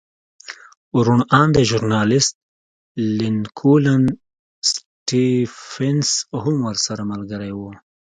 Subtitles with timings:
[1.05, 2.33] روڼ اندی ژورنالېست
[3.17, 4.03] لینکولن
[4.71, 6.09] سټېفنس
[6.41, 7.59] هم ورسره ملګری و